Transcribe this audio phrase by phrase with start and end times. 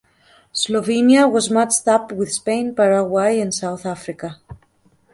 [0.51, 4.37] Slovenia was matched up with Spain, Paraguay and South Africa.